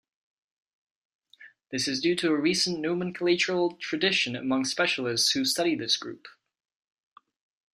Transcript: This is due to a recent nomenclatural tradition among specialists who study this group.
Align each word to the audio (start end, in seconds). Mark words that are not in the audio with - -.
This 1.71 1.87
is 1.87 2.01
due 2.01 2.15
to 2.15 2.31
a 2.31 2.35
recent 2.39 2.79
nomenclatural 2.83 3.77
tradition 3.79 4.35
among 4.35 4.65
specialists 4.65 5.29
who 5.33 5.45
study 5.45 5.75
this 5.75 5.95
group. 5.95 6.25